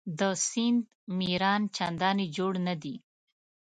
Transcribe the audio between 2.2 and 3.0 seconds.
جوړ نه دي.